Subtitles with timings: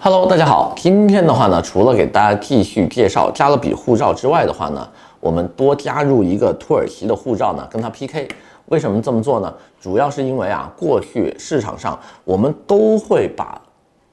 [0.00, 0.72] Hello，大家好。
[0.76, 8.28] 今天的话呢，除了给大家继续介绍加勒比护照之外的话呢，我们多加入一个土耳其的护照呢，跟它 PK。
[8.66, 9.52] 为什么这么做呢？
[9.80, 13.60] 主要是因为啊，过去市场上我们都会把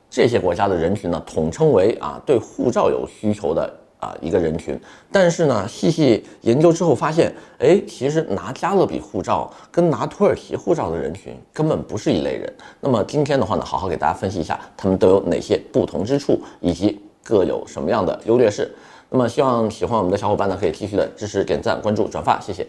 [0.09, 3.71] 这些国家的人群呢统称为啊对护照有需求的。
[4.05, 4.79] 啊，一个人群，
[5.11, 12.53] 但是呢，细细研究之后发现，哎，其实拿加勒比护照跟拿土耳其护照的人群根本不是一类人。
[12.79, 18.71] 那么今天的话呢，好好给大家分析一下，他们都有哪些不同之处，以及各有什么样的优劣势。
[19.09, 22.67] 那么希望喜欢我们的小伙伴呢，可以继续的支持、点赞、关注、转发，谢谢。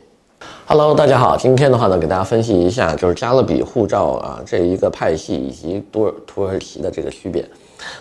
[0.67, 7.45] Hello，大家好，今天的话呢，给大家分析一下，就是加勒比护照啊这一个派系以及土耳土耳其的这个区别。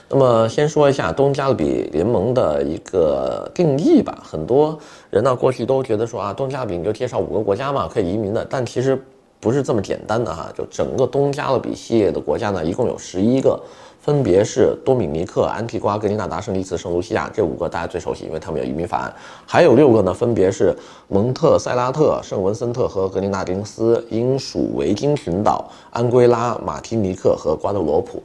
[0.10, 4.18] 那么先说一下东加勒比联盟的一个定义吧。
[4.24, 4.78] 很多
[5.10, 8.46] 人呢过去都觉得说啊，东加勒比你就介绍五个国家嘛，可以移民的。
[8.50, 9.02] 但其实
[9.40, 10.52] 不是这么简单的哈。
[10.58, 13.60] 就整个东加勒比系列的国家呢，一共有十一个，
[14.00, 19.14] 分别是多米尼克、安提瓜、格林纳达、圣尼茨、圣卢西亚这五个大家最熟悉，因为他们有移民法案。
[19.46, 20.74] 还有六个呢，分别是
[21.10, 28.24] 蒙特塞拉特、圣文森特和格林纳丁斯、英属维京群岛、安圭拉、马提尼克和瓜德罗普。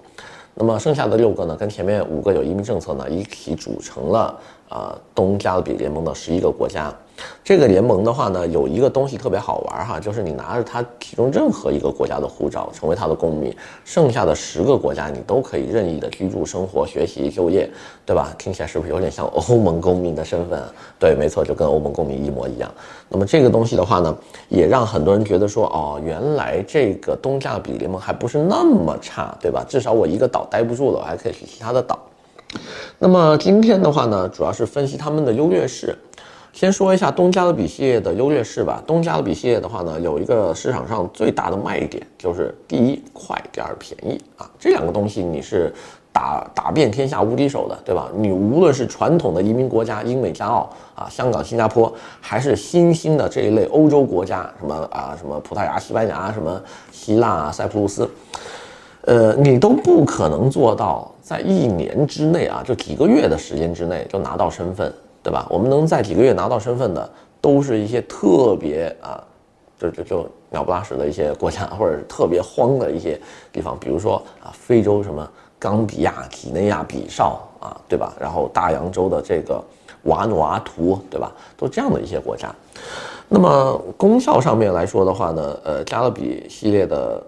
[0.54, 6.94] 那么剩下的六个呢，跟前面五个有移民政策呢一起组成了啊、呃、东加勒比联盟的十一个国家。
[7.42, 13.54] 这个联盟的话呢，有一个东西特别好玩儿哈，就是你拿着它其中任何一个国家的护照，成为它的公民，
[13.84, 17.68] 剩下的十个国家你都可以任意的居住、生活、学习、就业，
[18.06, 18.34] 对吧？
[18.38, 20.62] 听起来是不是有点像欧盟公民的身份？
[20.98, 22.70] 对，没错，就跟欧盟公民一模一样。
[23.08, 24.16] 那么这个东西的话呢，
[24.48, 29.64] 也让很多人觉得说，哦，原来这个东加比联盟还不是那么差，对吧？
[29.68, 31.98] 至少我一个岛待不住了，我还可以去其他的岛。
[32.98, 35.96] 那么今天的话呢，主要是分析他们的优劣势。
[36.52, 38.82] 先说一下东加勒比系列的优劣势吧。
[38.86, 44.50] 东加勒比系列的话呢，有一个市场上最大的卖点，就是第一快，第二便宜啊。
[44.58, 45.72] 这两个东西你是
[46.12, 48.10] 打打遍天下无敌手的，对吧？
[48.16, 56.60] 你无论是传统的移民国家英美加澳啊，香港、新加坡，还是新兴的这一类欧洲国家，什么啊什么葡萄牙、西班牙，什么
[56.90, 58.10] 希腊啊、塞浦路斯，
[59.02, 64.92] 呃，你都不可能做到在一年之内啊，就几个月的时间之内就拿到身份。
[65.22, 65.46] 对吧？
[65.50, 67.10] 我们能在几个月拿到身份的，
[67.40, 69.22] 都是一些特别啊，
[69.78, 73.20] 就就就鸟不拉屎的一些国家，或者特别荒的一些
[73.52, 78.14] 地方，比如说啊，非洲什么冈比亚、几内亚、比绍啊，对吧？
[78.18, 79.62] 然后大洋洲的这个
[80.04, 81.32] 瓦努阿图，对吧？
[81.56, 82.54] 都这样的一些国家。
[83.28, 87.22] 那么功效上面来说的话呢，呃，加勒比系列的。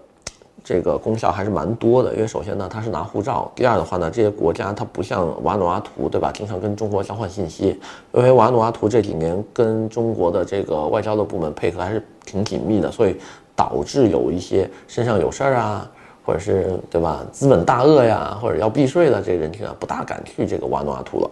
[0.63, 6.31] 这个功效还是蛮多的，因为首先呢，它是拿护照；第二的话呢，这些国家它不像瓦努阿图，对吧？
[6.33, 7.77] 经常跟中国交换信息，
[8.13, 13.17] 因为瓦努阿图这几年跟中国的这个外交的部门配合还是挺紧密的，所以
[13.55, 15.91] 导致有一些身上有事儿啊，
[16.25, 21.29] 或者是对吧，资本大鳄呀，或者要避税的这个人群啊，不大敢去这个瓦努阿图了。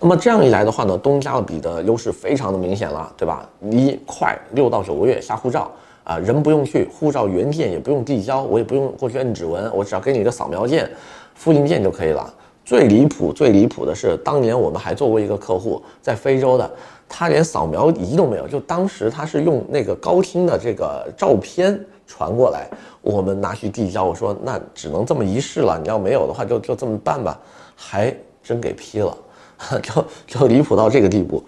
[0.00, 3.46] 那么这样一来的话呢，东加勒比的优势非常的明显了，对吧？
[3.70, 5.70] 一快六到九个月下护照。
[6.08, 10.88] 啊，人不用去，护照原件也不用递交，我也不用过去摁指纹，我只要给你一个扫描件、
[11.34, 12.32] 复印件就可以了。
[12.64, 16.70] 最离谱、最离谱的是，当年我们还做过一个客户，在非洲的，
[17.06, 22.66] 他连扫描仪都没有，就当时他是用那个高清的这个照片传过来，
[23.02, 27.38] 我们拿去递交，我说那只能这么一试了，你要没有的话就就这么办吧，
[27.76, 29.14] 还真给批了，
[29.82, 31.44] 就就离谱到这个地步。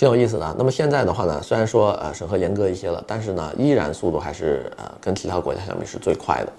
[0.00, 0.54] 挺有意思的。
[0.56, 6.50] 那么现在的话呢，虽然说呃审核严格一些了，但是呢，依然速度还是呃跟其他国家相比是最快的。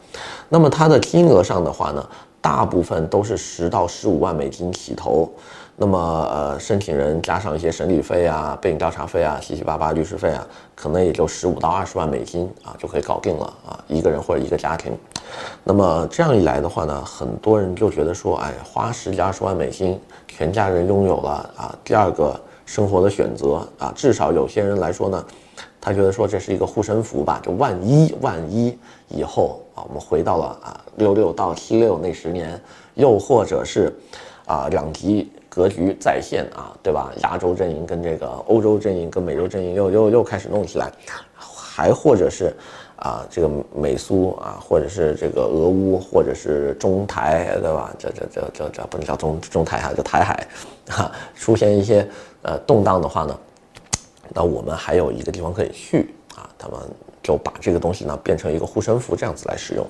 [0.47, 2.07] 那么它的金额上的话呢，
[2.39, 5.27] 大部分都是十到十五万美金起头。
[5.75, 5.97] 那么
[6.31, 14.95] 呃申请人加上一些审理费啊、背景调查费啊、七七八八律师费啊，可能也就十五到二十万美金啊就可以搞定了啊，一个人或者一个家庭。
[15.63, 21.75] 那么这样一来的话呢，很多人就觉得说，哎，花十几二十万美金，全家人拥有了啊。
[21.83, 22.39] 第二个。
[22.71, 25.25] 生活的选择啊，至少有些人来说呢，
[25.81, 32.57] 他觉得说这是一个护身符吧，就万一万一以后啊，我们回到了啊六六到七六那十年，
[32.93, 33.93] 又或者是
[34.45, 37.11] 啊两极格局再现啊，对吧？
[37.23, 40.89] 亚洲阵营跟这个欧洲阵营跟美洲阵营又又又开始弄起来，
[41.35, 42.55] 还或者是
[43.01, 47.93] 啊这个美苏啊，或者是这个俄乌，或者是中台，对吧？
[47.99, 50.47] 这这这这这不能叫中中台哈，叫台海，
[50.87, 52.07] 哈，出现一些。
[52.43, 53.39] 呃，动荡的话呢，
[54.33, 56.79] 那我们还有一个地方可以去啊，他们
[57.21, 59.85] 就把这个东西呢变成一个护身符这样子来使用。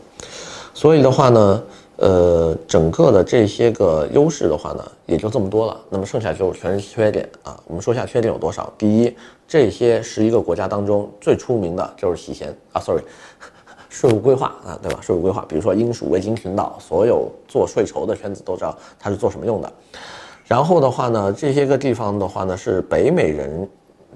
[0.74, 1.64] 所以的话呢，
[2.04, 5.80] 呃，整个的这些个优势的话呢，也就这么多了。
[5.88, 7.56] 那么剩下就全是缺点啊。
[7.68, 8.74] 我们说一下缺点有多少。
[8.76, 9.16] 第一，
[9.48, 13.04] 这些十一个国家当中最出名的就是洗钱啊，sorry，
[13.88, 14.98] 税务规划啊，对吧？
[15.00, 19.72] 税务规划，比如说英属维京群岛，所有做税筹的圈子都知道它是做什么用的。
[20.48, 23.70] 然后的话呢，这些个地方的话呢，是北美人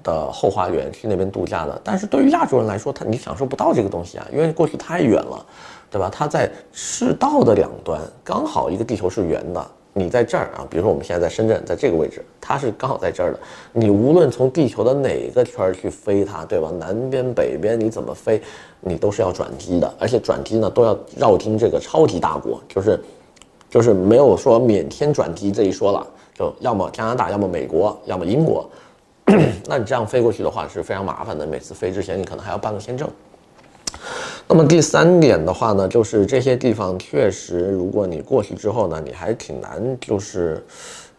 [0.06, 1.80] 的后花园，去那边度假的。
[1.82, 5.44] 但是对于亚洲人来说，他你享受不到这个东西啊，因为过去太远了，
[5.90, 6.08] 对吧？
[6.12, 9.66] 它在赤道的两端，刚好一个地球是圆的。
[9.98, 13.40] 你在这儿啊，比如说我们现在在深圳，在这个位置，它是刚好在这儿的。
[13.72, 16.70] 你无论从地球的哪个圈儿去飞它，对吧？
[16.78, 18.42] 南边、北边，你怎么飞，
[18.80, 23.00] 你都是要转机的，而且转机呢都要绕经这个超级大国，就是，
[23.70, 28.68] 就是没有说免签转机这一说了，就要么加拿大，要么美国，要么英国。
[29.66, 33.08] 那你这样飞过去的话是非常麻烦的，每次飞之前你可能还要办个签证。
[34.48, 40.64] 那么第三点的话呢，就是这些地方确实，如果你过去之后呢，你还挺难，就是，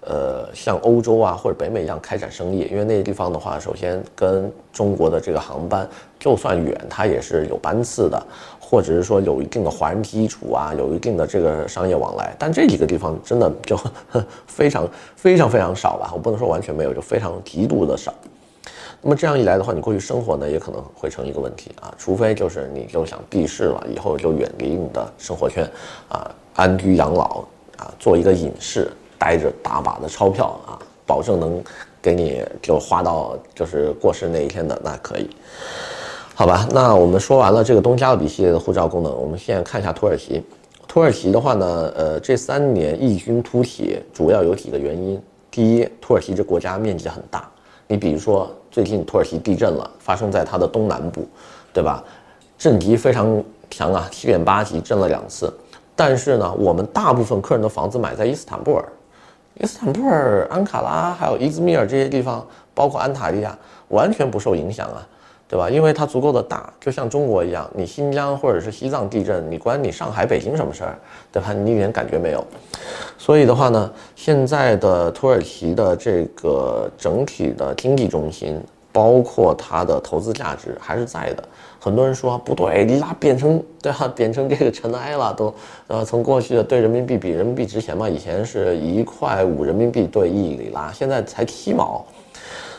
[0.10, 5.86] 呃，像欧洲啊或者北美一样开展生意，因为那些地方的话，首先跟中国的这个航班
[6.18, 8.22] 就算远，它也是有班次的，
[8.58, 12.34] 或者是说有一定的华人基础啊，有一定的这个商业往来。
[12.40, 13.78] 但这几个地方真的就
[14.46, 18.14] 非常非常非常少吧，我不能说完全没有，就非常极度的少。
[19.02, 25.70] 那么这样一来的话，你过去生活呢也可能会成一个问题啊，除非就是你就想避世了，以后就远离你的生活圈，
[26.08, 27.44] 啊，安居养老
[27.78, 31.64] 啊，做一个隐士，带着大把的钞票啊，保证能
[32.02, 35.30] 给你就花到就是过世那一天的，那可以，
[36.36, 36.68] 好吧？
[36.72, 40.44] 那我们说完了这个东加勒比系列的护照功能，我们现在看一下土耳其。
[40.88, 45.22] 土耳其的话呢，呃，这三年异军突起，主要有几个原因。
[45.52, 47.50] 第一，土耳其这国家面积很大。
[47.88, 51.28] 你比如说，最近土耳其地震了，发生在它的东南部，
[51.74, 52.04] 对吧？
[52.58, 55.54] 震级非常强啊，七点八级，震了两次。
[55.96, 58.84] 但是呢，我们大部分客人的房子买在伊斯坦布尔，
[59.60, 63.58] 伊斯坦布尔、安卡拉还有伊兹密尔这些地方，包括安塔利亚，
[63.90, 65.06] 完全不受影响啊。
[65.50, 65.70] 对吧？
[65.70, 71.00] 因为它足够的大，就像中国一样，你新疆或者是西藏地震，你关你上海、北京什么事儿？
[71.32, 71.54] 对吧？
[71.54, 72.46] 你一点感觉没有。
[73.18, 78.62] 所以的话呢，现在的土耳其的这个整体的经济中心，
[78.92, 81.44] 包括它的投资价值还是在的。
[81.80, 84.08] 很多人说不对，里拉变成对吧？
[84.16, 85.54] 变成这个尘埃了，都
[85.88, 92.06] 呃，从过去的兑人民币比人民币值钱嘛，以前是一块五人民币兑一里拉，现在才七毛。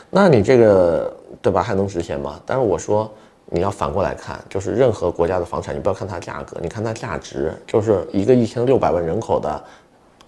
[0.09, 2.39] 那你这个对吧，还能值钱吗？
[2.45, 3.09] 但是我说
[3.45, 9.63] 你要反过来看，就是任何国家的房产，你不要看它价格，你看它价值，就是一个一千六百万人口的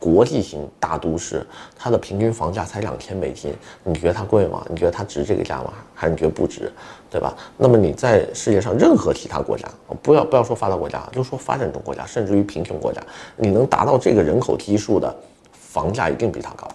[0.01, 1.45] 国际型大都市，
[1.77, 3.53] 它的平均房价才两千美金，
[3.83, 4.65] 你觉得它贵吗？
[4.67, 5.71] 你觉得它值这个价吗？
[5.93, 6.73] 还是你觉得不值，
[7.07, 7.37] 对吧？
[7.55, 9.69] 那么你在世界上任何其他国家，
[10.01, 12.99] 不要不要说发达国家，就说发展中国家，甚至于贫穷国家，
[13.35, 15.15] 你能达到这个人口基数的
[15.53, 16.67] 房价一定比它高，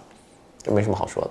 [0.63, 1.29] 这没什么好说的。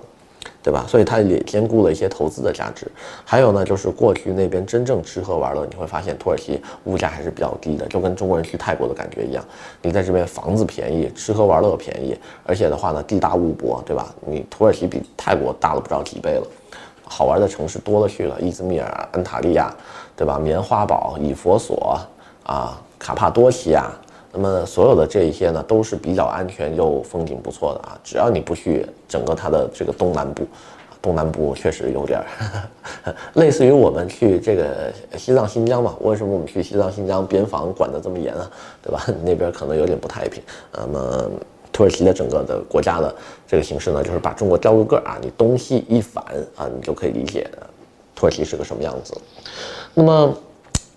[0.63, 0.85] 对吧？
[0.87, 2.85] 所以它也兼顾了一些投资的价值。
[3.23, 9.43] 还有呢，就是过去那边真正吃喝玩乐，你会发现土耳其物价还是比较低的，就跟中国人去泰国的感觉一样。
[9.81, 14.13] 你在这边房子便宜，吃喝玩乐便宜，而且的话呢，地大物博，对吧？
[14.25, 16.47] 你土耳其比泰国大了不知道几倍了，
[17.05, 19.73] 好玩的城市多了去了，伊兹密尔、安塔利亚，
[20.15, 20.37] 对吧？
[20.37, 21.97] 棉花堡、以弗所
[22.43, 23.89] 啊，卡帕多奇亚。
[24.39, 27.99] 那么所有的这一些呢，都是比较安全又风景不错的啊。
[28.03, 30.45] 只要你不去整个它的这个东南部，
[31.01, 35.95] 东南部确实有点儿 类似于我们去这个西藏、新疆嘛。
[36.01, 38.47] 为什么我们去西藏、新疆边防管得这么严啊？
[38.83, 39.03] 对吧？
[39.25, 40.43] 那边可能有点不太平。
[40.71, 41.31] 那么
[41.73, 43.15] 土耳其的整个的国家的
[43.47, 46.23] 这个形式呢，就是把中国调个个啊，你东西一反
[46.55, 47.49] 啊，你就可以理解
[48.13, 49.19] 土耳其是个什么样子。
[49.95, 50.37] 那么。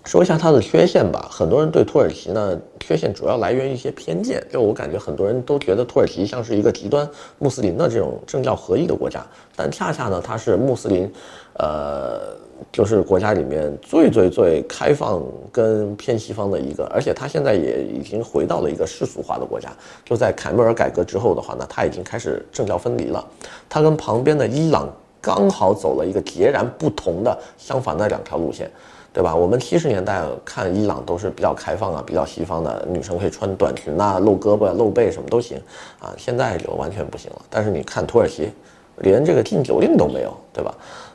[0.04, 1.28] 说一下它的缺陷吧。
[1.30, 4.42] 很多人对土耳其呢，缺陷主要来源于一些偏见。
[4.50, 11.12] 就我感觉，很多人都觉得土耳其像是一个极端穆斯林的这种政教合一的国家，但恰恰呢，它是穆斯林，
[11.58, 12.34] 呃，
[12.72, 16.86] 就是国家里面最最最开放跟偏西方的一个。
[16.86, 19.70] 而且它现在也已经回到了一个世俗化的国家。
[20.04, 23.24] 就在凯末尔改革之后的话呢，它已经开始政教分离了。
[23.68, 24.88] 它跟旁边的伊朗
[25.20, 28.70] 刚好走了一个截然不同的相反的两条路线。
[29.12, 29.34] 对吧？
[29.34, 35.60] 我们七十年代看伊朗都是比较开放啊，比较西方的，女生可以穿短裙呐、啊，露胳膊、露背什么都行
[35.98, 36.14] 啊。
[36.16, 37.42] 现在就完全不行了。
[37.50, 38.52] 但是你看土耳其，
[38.98, 40.74] 连这个禁酒令都没有，对吧？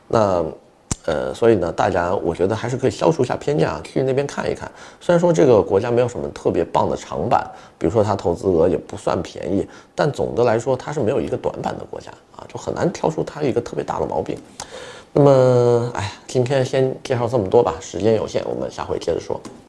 [0.09, 0.43] 那，
[1.05, 4.69] 呃，所以呢，大家我觉得还是可以消除一下偏见啊，去那边看一看。
[4.99, 14.37] 虽然说这个国家没有什么特别棒的长板，比如说它投资额也不算便宜，但总的来说它是没有一个短板的国家啊，就很难挑出它一个特别大的毛病。
[15.17, 19.39] 那么，哎呀，今天先介绍这么多吧，时间有限，我们下回接着说。